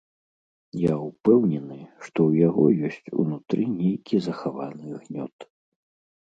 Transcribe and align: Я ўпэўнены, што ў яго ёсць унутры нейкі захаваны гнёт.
Я 0.83 0.93
ўпэўнены, 1.07 1.77
што 2.05 2.17
ў 2.29 2.45
яго 2.47 2.63
ёсць 2.89 3.11
унутры 3.25 3.61
нейкі 3.77 4.23
захаваны 4.31 4.99
гнёт. 5.05 5.37